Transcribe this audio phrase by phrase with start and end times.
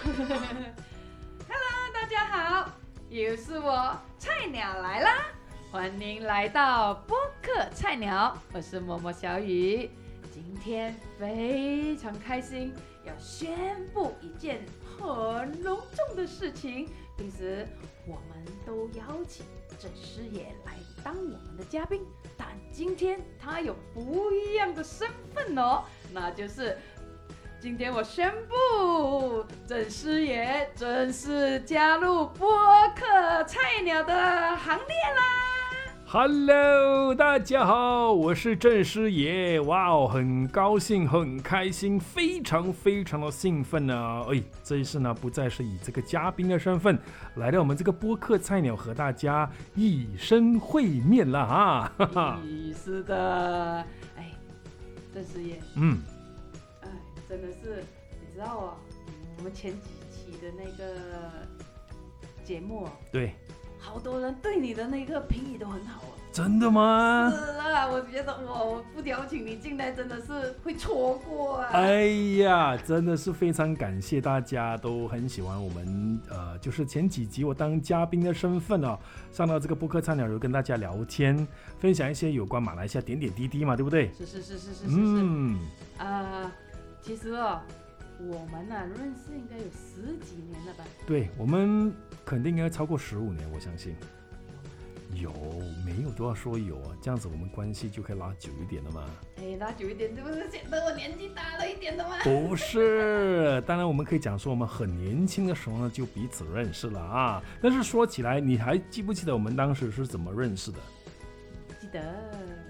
[0.02, 2.70] Hello，大家好，
[3.10, 5.26] 又是我菜鸟来啦！
[5.70, 9.90] 欢迎来到播客菜鸟，我是默默小雨。
[10.32, 12.72] 今天非常开心，
[13.04, 14.64] 要宣布一件
[14.98, 16.88] 很隆重的事情。
[17.18, 17.68] 平时
[18.06, 19.44] 我们都邀请
[19.78, 20.72] 郑师爷来
[21.04, 22.06] 当我们的嘉宾，
[22.38, 26.78] 但今天他有不一样的身份哦，那就是
[27.60, 32.58] 今天我宣布，郑师爷正式加入播
[32.96, 34.14] 客菜鸟的
[34.56, 35.22] 行列啦
[36.06, 39.60] ！Hello，大家好，我是郑师爷。
[39.60, 44.24] 哇哦，很高兴，很开心，非常非常的兴奋呢。
[44.30, 46.98] 哎，这一次呢，不再是以这个嘉宾的身份
[47.34, 51.92] 来到我们这个播客菜鸟和大家以身会面了啊！
[51.98, 53.84] 哈哈，咦是的，
[54.16, 54.30] 哎，
[55.12, 56.19] 郑师爷，嗯，哎，
[57.30, 57.84] 真的是，
[58.20, 58.74] 你知道哦，
[59.38, 60.96] 我们前几期的那个
[62.44, 63.34] 节目哦，对，
[63.78, 66.18] 好多人对你的那个评语都很好啊。
[66.32, 67.32] 真的吗？
[67.32, 71.68] 是啊，我觉得我，我不邀请你进来真的是会错过啊。
[71.72, 72.04] 哎
[72.38, 78.98] 呀，真的是非常感谢大家都很喜欢我们，呃，就是前几集我当嘉宾的身份哦，
[79.32, 81.46] 上到这个播客菜鸟有跟大家聊天，
[81.78, 84.12] 分享一些有关马来西亚点点滴滴嘛，对不对？
[84.18, 84.96] 是是是是是是是。
[84.96, 85.58] 嗯，
[85.98, 86.52] 啊，
[87.02, 87.60] 其实哦，
[88.18, 90.84] 我们呢、认识应该有十几年了吧？
[91.06, 91.92] 对我们
[92.24, 93.94] 肯定应该超过十五年，我相信。
[95.14, 95.32] 有
[95.84, 99.04] 没有都要说有啊，这样子我们关系就可以拉久一点了嘛。
[99.38, 102.14] 哎，拉久一点，这不是显得我年纪大了一点的吗？
[102.22, 107.42] 不是，当然我们可以讲说我们很年轻的时候呢就彼此认识了啊。
[107.60, 110.78] 但是说起来，你还记不记得我们当时是怎么认识的？
[111.80, 112.00] 记得，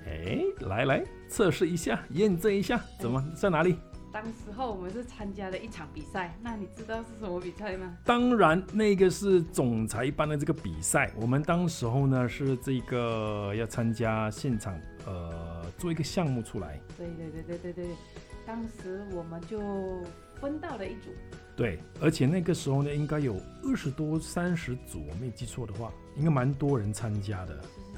[0.07, 3.77] 哎，来来测试一下，验证一下，怎么在哪里？
[4.13, 7.97] 当时候我们是参加了一场比赛，那你知道是什么比赛吗？
[8.05, 11.13] 当然，那个是总裁班的这个比赛。
[11.17, 14.77] 我们当时候呢是这个要参加现场，
[15.07, 16.81] 呃，做一个项目出来。
[16.99, 17.87] 对对对对对对，
[18.45, 19.61] 当时我们就
[20.41, 21.11] 分到了一组。
[21.57, 27.63] 对，而且那个时候呢，应该有二十多、三十组，我没记错的话，应该蛮多人参加的。
[27.63, 27.90] 是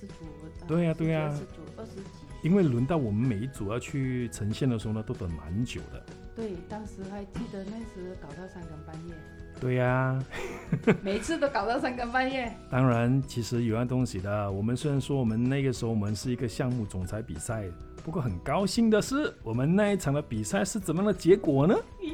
[0.00, 0.24] 十组。
[0.42, 2.02] 呃对呀对呀二十组，二十几。
[2.42, 6.02] 因为轮到我们每一组要去呈现的时候呢，都等蛮久的。
[6.34, 9.14] 对，当时还记得那时搞到三更半夜，
[9.60, 10.18] 对呀、
[11.02, 12.50] 每次都搞到三更半夜。
[12.70, 14.50] 当然，其实有样东西的。
[14.50, 17.64] 我们虽然说我们那个时候我们是一个项目总裁比赛，
[18.02, 21.74] 不过很高兴的是，我们那一场的比赛是怎么样的结果呢？
[22.00, 22.06] 咦，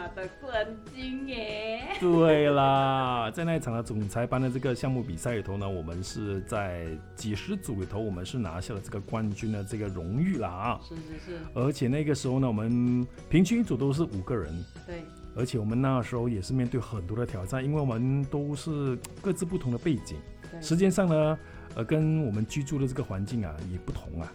[0.00, 1.82] 我拿到冠军耶！
[2.00, 10.80] 对啦，在那一场的总裁班的这个项目比赛里头呢，我们是在几十组里头，我们是拿下了这个冠军的这个荣誉啦啊！
[10.88, 15.02] 是是是，而且那个时候呢，我们平均一组都是五个人，对，
[15.36, 20.16] 而且我们那时候也是面对很多的挑战，因为我们都是各自不同的背景。
[20.50, 21.38] 对时间上呢，
[21.74, 24.32] 呃，跟我们居住的这个环境啊也不同啊。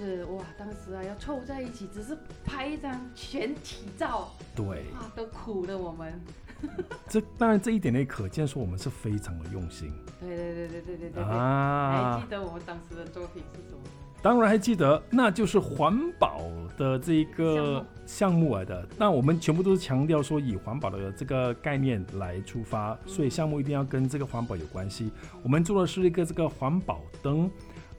[0.00, 6.18] 是哇，当时啊要凑在一起，只是拍一张全体照，对，啊，都苦了我们。
[7.08, 9.92] 这当然这一点点可见，说我们是非常的用心。
[10.18, 12.14] 对对对对对对对啊！
[12.14, 13.80] 还记得我们当时的作品是什么？
[14.22, 16.42] 当然还记得，那就是环保
[16.76, 18.86] 的这个项目来的。
[18.98, 25.10] 那我们全部都是强调说以环保的这个概念来出发，所以项目一定要跟这个环保有关系。
[25.42, 27.50] 我们做的是一个这个环保灯，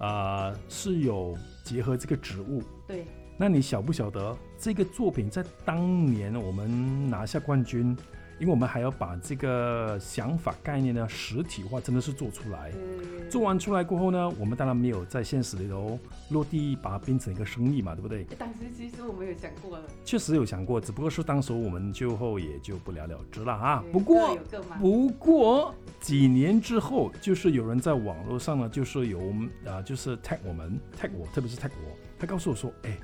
[0.01, 2.61] 啊，是有结合这个植物。
[2.87, 3.05] 对，
[3.37, 7.95] 那你晓不晓得这个作品在当年我们拿下冠军，
[8.41, 12.71] 因为我们还要把这个想法概念呢实体化，真的是做出来。
[12.71, 18.23] 呃，做完出来过后呢，我们当然没有在现实里头落地把它变成一个生意嘛，对不对？
[18.39, 23.83] 当时其实我们有想过了，确实有想过，只不过是当时我们最后也就不了了之了啊。
[23.91, 24.35] 不过。
[24.79, 29.19] 不过几年之后，就是有人在网络上呢，就是有
[29.67, 32.97] 啊、就是 tag 我们 tag 我，特别是 tag 我，他告诉我说，哎，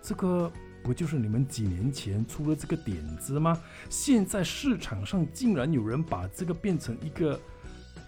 [0.00, 0.48] 这个
[0.82, 3.58] 不就是你们几年前出了这个点子吗？
[3.88, 7.38] 现在市场上竟然有人把这个变成一个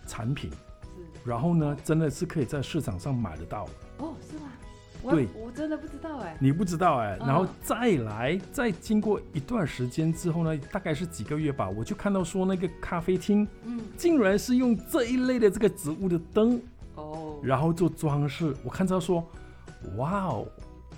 [0.06, 0.56] 产品，是
[1.24, 3.68] 然后呢，真的是可以在市场上买得到。
[3.98, 4.48] 哦，是吗？
[5.10, 6.36] 对我真的不知道哎。
[6.40, 16.60] 你不知道哎，嗯然后再来，再经过一段时间之后呢，大概是几个月吧，我就看到说那个咖啡厅嗯，竟然是用这一类的这个植物的灯，
[16.94, 18.54] 哦，然后做装饰。
[18.62, 19.28] 我看到说，
[19.96, 20.46] 哇哦，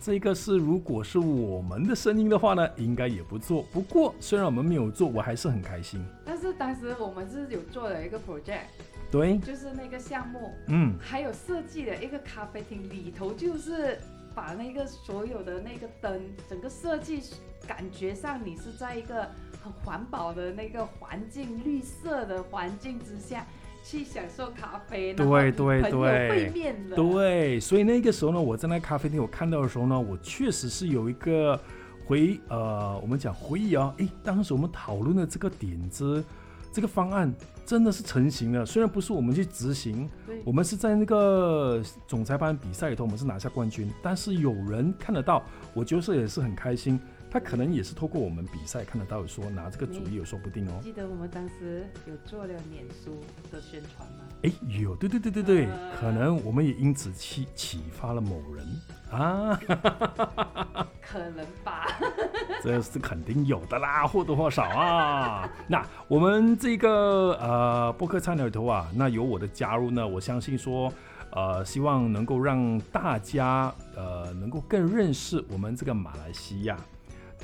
[0.04, 3.62] 这个是如果是我们的声音的话呢，应该也不做。
[3.72, 6.04] 不过虽然我们没有做，我还是很开心。
[6.26, 8.66] 但是当时我们是有做了一个 project，
[9.10, 13.98] 对，就是那个项目，嗯，还有设计了一个咖啡厅，里头就是
[14.34, 17.22] 把那个所有的那个灯，整个设计
[17.66, 19.26] 感觉上你是在一个
[19.62, 23.46] 很环保的那个环境、绿色的环境之下
[23.84, 31.60] 去享受咖啡，对对对会面了，对，所以那个时候呢，我在那咖啡厅我看到的时候呢，我确实是有一个
[32.06, 36.24] 回呃，我们讲回忆啊，诶，当时我们讨论的这个点子，
[36.72, 37.30] 这个方案
[37.66, 38.64] 真的是成型了。
[38.64, 40.08] 虽然不是我们去执行，
[40.44, 45.42] 我们是在那个总裁班比赛里头，我们是拿下冠军，但是有人看得到，
[45.74, 46.98] 我觉得也是很开心。
[47.34, 50.78] 他可能也是透过我们比赛看得到，说拿这个主意有说不定哦。
[50.80, 53.18] 记得我们当时有做了脸书
[53.50, 54.18] 的宣传吗？
[54.44, 58.64] 哎，有，对对对对对，呃可能我们也因此启启发了某人
[59.10, 59.58] 啊，
[61.02, 61.88] 可能吧。
[62.62, 65.50] 这是肯定有的啦，或多或少啊。
[65.66, 70.92] 那我们这个呃博客菜鸟里头啊，那有我的加入呢，我相信说，
[71.32, 76.78] 呃，希望能够让大家呃能够更认识我们这个马来西亚。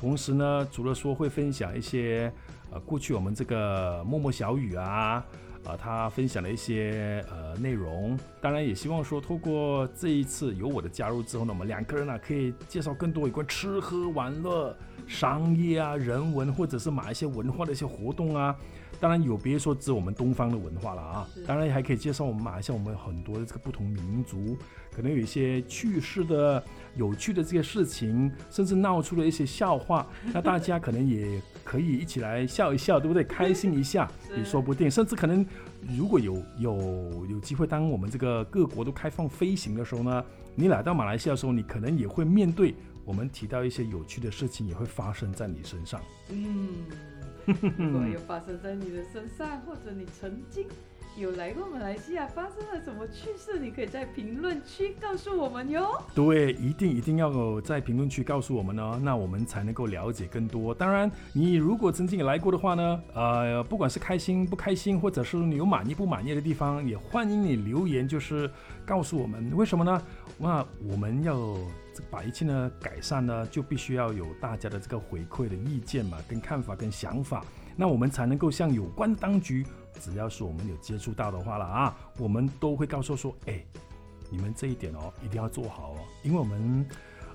[0.01, 2.33] 同时呢，除了说会分享一些
[2.73, 5.23] 呃过去我们这个默默小雨啊，
[5.67, 14.75] 啊、他分享的一些呃内容，当然也希望说透过这一次有我的加入之后呢，我们两个人呢、可以介绍更多有关吃喝玩乐、
[15.07, 18.57] 商业啊、人文或者是买一些文化的一些活动啊。
[18.99, 24.57] 当然有别说指我们东方的文化了啊，当然还可以介绍我们马来西亚我们很多的这个不同民族，
[24.95, 26.63] 可能有一些趣事的、
[26.97, 33.23] 有趣的这些事情，甚至闹出了一些笑话， 那大家可能也可以一起来笑一笑，对不对？
[33.25, 35.47] 开心一下也说不定，甚至可能
[35.97, 46.01] 如果有有有机会，当我们这个各国都开放飞行的时候呢，你来到马来西亚的时候，你可能也会面对我们提到一些有趣的事情，也会发生在你身上。
[46.29, 46.69] 嗯，
[47.77, 50.67] 如果有发生在你的身上，或者你曾经
[51.19, 55.87] 有来过马来西亚，发生了什么趣事，你可以在评论区告诉我们哟。
[56.15, 60.73] 对，一定一定要在评论区告诉我们呢，那我们才能够了解更多。
[60.73, 68.49] 当然，你如果曾经也来过的话呢，呃，不管是开心不开心，或者是你有满意不满意的地方，也欢迎你留言，就是
[68.87, 69.51] 告诉我们。
[69.57, 70.01] 为什么呢？
[70.39, 71.57] 那我们要
[72.11, 77.45] 把一切呢改善呢，就必须要有大家的这个回馈的意见嘛，跟看法跟想法，
[77.77, 79.67] 那我们才能够向有关当局，
[80.01, 83.65] 只要是我们有接触到的话了啊，我们都会告诉说，哎。
[84.33, 86.87] 你们这一点哦，一定要做好哦，因为我们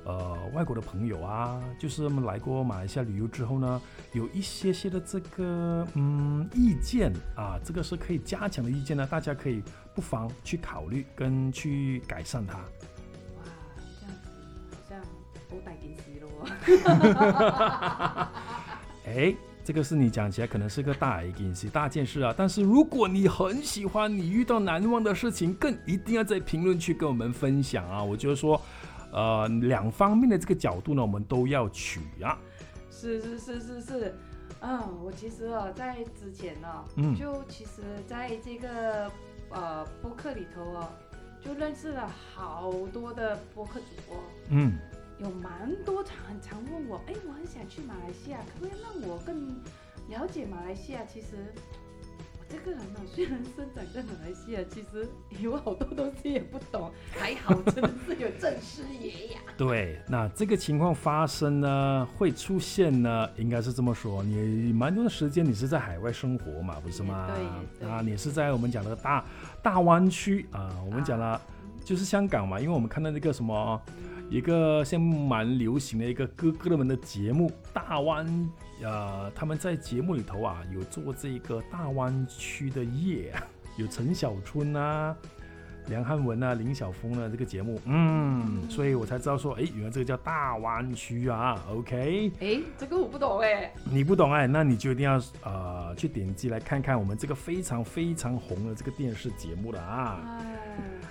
[0.05, 3.81] 呃外国的朋友啊，就是他们来过马来西亚旅游之后呢，
[4.13, 9.61] 有一些些的这个嗯意见啊，这个是可以加强的意见呢，大家可以
[9.93, 12.63] 不妨去考虑跟去改善它。
[15.51, 16.27] 哇，这样子好像好大件事咯。
[19.07, 22.33] 哎，这个是你讲起来可能是个大一件事、大件事啊。
[22.35, 28.03] 但是如果你很喜欢，你遇到难忘的事情，更一定要在评论区跟我们分享啊。
[28.03, 28.59] 我觉得说，
[29.11, 32.37] 呃，两方面的这个角度呢，我们都要取啊。
[32.89, 34.15] 是是是是是，
[34.61, 39.11] 嗯，我其实哦，在之前哦，嗯就其实在这个
[39.49, 40.89] 呃播客里头哦，
[41.43, 44.17] 就认识了好多的播客主播。
[44.49, 44.77] 嗯，
[45.19, 49.47] 有蛮多常很常问我，哎，我很想去马来西亚，可不可以让我更
[50.09, 50.99] 了解马来西亚？
[51.05, 51.53] 其实
[52.37, 55.07] 我这个人呢，虽然生长在马来西亚，其实
[55.41, 59.39] 有好多东西也不懂，还好真的是有正师爷呀。
[59.57, 67.29] 对，那这个情况发生呢，会出现呢，应该是这么说，你蛮多的时间你是在海外生活嘛，不是吗？
[67.29, 69.25] 也对啊，你是在我们讲的大
[69.63, 71.55] 大湾区啊，我们讲了嗯
[71.85, 73.81] 就是香港嘛，因为我们看到那个什么。
[74.29, 78.27] 一个现在蛮流行的一个哥哥们的节目《大湾》，
[78.83, 83.33] 呃，他们在节目里头啊有做这个大湾区的夜，
[83.77, 85.15] 有陈小春啊、
[85.87, 93.71] 梁汉文啊、林晓峰啊这个节目，嗯，所以我才知道说，哎，原来这个叫大湾区啊，OK，哎，这个我不懂哎。
[93.91, 100.54] 你不懂哎，那你就一定要呃去点击来看看我们这个非常非常红的这个电视节目了啊，哎，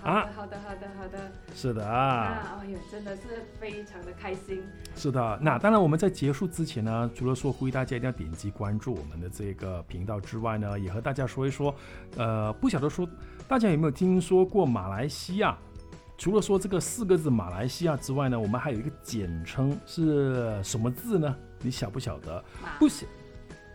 [0.04, 1.32] 好的，好的，好的，好的。
[1.54, 2.42] 是的啊。
[2.44, 3.22] 那哎呦，真的是
[3.58, 4.62] 非常的开心。
[4.94, 11.74] 是的，那当然我们在结束之前呢，除了说呼吁大家一定要点击关注我们的这个频道之外呢，也和大家说一说，
[12.16, 13.08] 呃，不晓得说
[13.48, 15.56] 大家有没有听说过马来西亚？
[16.16, 21.34] 除了说这个四个字马来西亚之外呢，我们还有一个简称是什么字呢？
[21.60, 22.44] 你晓不晓得？
[22.62, 23.04] 马不晓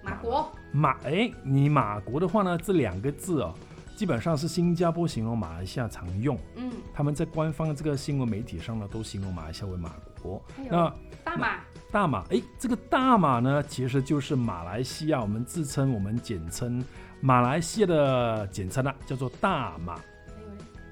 [0.01, 3.53] 马国，马哎，你马国的话呢，这两个字哦，
[3.99, 9.91] 基本上是新加坡形容马来西亚常用，嗯，他们在官方的这个新闻媒体上呢，都形容马来西亚为马
[10.21, 10.41] 国。
[10.71, 10.89] 那
[11.21, 11.47] 大马，
[11.91, 16.81] 大马，哎，这个大马呢，其实就是马来西亚，我们自称我们简称
[17.19, 19.99] 马来西亚的简称啊，叫做大马。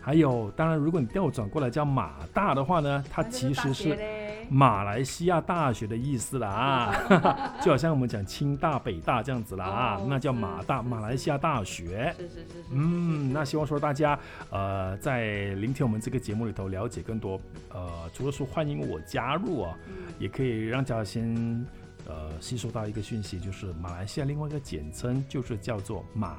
[0.01, 4.16] 还有，当然，如果你调转过来叫马大的话呢，它其实是嘞
[4.50, 6.50] 马来西亚大学的意思啦。
[6.50, 9.66] 啊， 就好像我们讲清大、北大这样子啦。
[9.66, 12.13] 啊哦，那叫马大，马来西亚大学。
[12.18, 14.18] 是是是是，嗯，那希望说大家
[14.50, 17.39] 呃在聆听我们这个节目里头了解更多，
[17.70, 20.13] 呃，除了说欢迎我加入啊，嗯。
[20.20, 21.66] 也可以让大家先
[22.08, 26.38] 呃吸收到一个讯息，就是马来西亚另外一个简称就是叫做马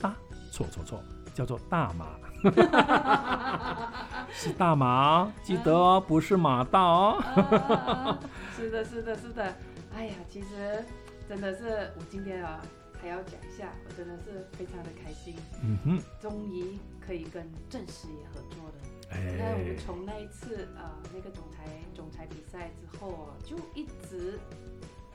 [0.00, 0.14] 大，
[0.50, 1.02] 错错错，
[1.34, 2.06] 叫做大马，
[4.32, 7.18] 是大马，记得哦，不是马大哦。
[7.20, 8.18] 啊
[8.56, 9.54] 是的，是的，是的。
[9.94, 10.84] 哎呀，其实
[11.28, 12.60] 真的是我今天啊
[13.00, 18.74] 还要讲一下，我真的是非常的开心，嗯哼，终于可以跟正式也合作了。
[19.12, 20.82] 你看，我们哎，从那一次呃
[21.12, 24.38] 那个总裁总裁比赛之后啊，就一直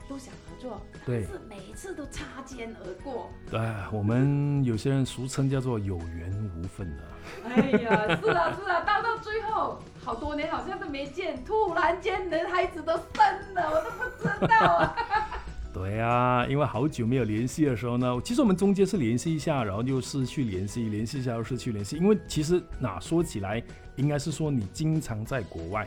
[0.07, 3.29] 都想合作，但对是每一次都擦肩而过。
[3.49, 3.59] 对，
[3.91, 7.03] 我们有些人俗称叫做有缘无分啊。
[7.45, 14.95] 哎呀，是啊是啊，到到最后好多年好像都没见，突然间人孩子都生了，我都不知道啊。
[15.73, 21.97] 对啊，因为好久没有联系的时候呢，其实我们中间是联系一下，然后又是去联系，联系一下又是去联系。
[21.97, 23.61] 因为其实那说起来，
[23.97, 25.85] 应该是说你经常在国外，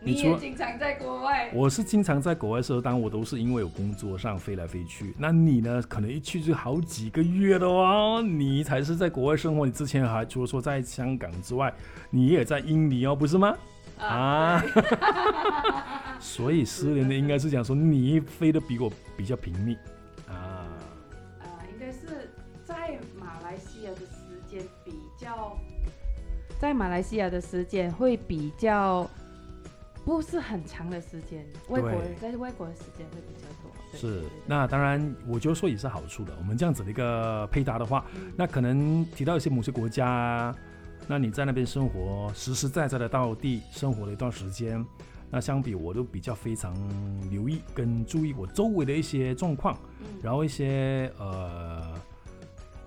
[0.00, 5.14] 你也经常在国外，我是经常在国外的时候，当我都是因为有工作上飞来飞去。
[5.18, 5.82] 那你呢？
[5.88, 9.66] 可能一去就好几个月的哦，你才是在国外生活。
[9.66, 11.72] 你之前还除了说在香港之外，
[12.10, 13.56] 你也在印尼哦，不是吗？
[13.98, 14.82] 啊对
[16.20, 19.74] 所以失联的应该是讲说你飞的比我比较频密
[20.28, 20.64] 啊。
[21.40, 22.30] 呃，应该是
[22.64, 25.56] 在马来西亚的时间比较，
[26.60, 29.08] 在马来西亚的时间会比较
[30.08, 33.70] 不是很长的时间，外国人在外国的时间会比较多。
[33.92, 36.32] 是那当然，我就说也是好处的。
[36.38, 40.56] 我们这样子的一个配搭的话，嗯那可能提到一些某些国家啊，
[41.06, 44.82] 那你在那边生活，实实在在的到地生活了一段时间，
[45.28, 46.74] 那相比我都比较非常
[47.30, 51.92] 留意跟注意我周围的一些状况，嗯然后一些呃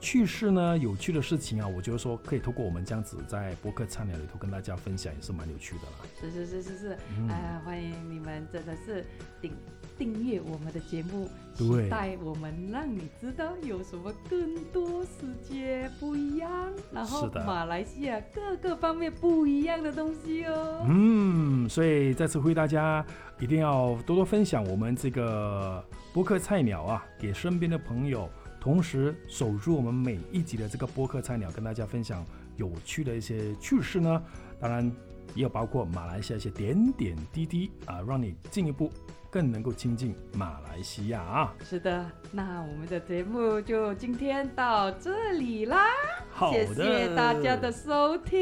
[0.02, 6.10] 趣事呢、有趣的事情啊，我觉得说可以透过我们这样子在博客菜鸟里头跟大家分享，也是蛮有趣的啦。
[6.20, 9.06] 是是是是是，嗯啊，欢迎你们真的是
[9.40, 9.54] 订
[10.00, 15.10] 订阅我们的节目，对期待我们让你知道有什么更多世
[15.48, 16.50] 界不一样，
[16.92, 20.84] 然后是的马来西亚各个方面不一样的东西哦。
[20.90, 23.06] 嗯，所以再次呼吁大家
[23.40, 28.28] 一定要多多分享我们这个博客菜鸟啊，给身边的朋友，
[28.62, 32.24] 同时守住我们每一集的这个播客菜鸟，跟大家分享
[32.58, 34.22] 有趣的一些趣事呢。
[34.60, 34.86] 当然，
[35.34, 38.92] 也有包括马来西亚一些点点滴滴啊，让你进一步
[39.32, 41.54] 更能够亲近马来西亚啊。
[41.68, 45.88] 是的，那我们的节目就今天到这里啦，
[46.32, 48.38] 好的，谢谢大家的收听，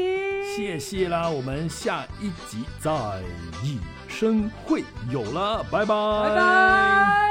[0.54, 3.22] 谢谢啦，我们下一集再
[3.64, 7.29] 以生会友了，拜拜，拜拜。